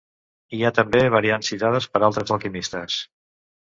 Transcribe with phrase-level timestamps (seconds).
[0.55, 2.97] Hi ha també variants citades per altres alquimistes.